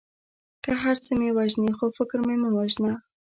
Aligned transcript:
که 0.63 0.71
هر 0.81 0.95
څه 1.03 1.11
مې 1.19 1.29
وژنې 1.37 1.71
خو 1.77 1.85
فکر 1.97 2.17
مې 2.27 2.35
مه 2.41 2.49
وژنه. 2.57 2.93